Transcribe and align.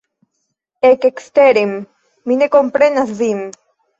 Ekeksteren! 0.89 1.75
Mi 2.31 2.39
ne 2.39 2.49
komprenas 2.57 3.15
vin 3.23 3.45